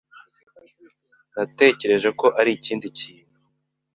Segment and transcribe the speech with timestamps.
[1.35, 3.37] Natekereje ko arikindi kintu.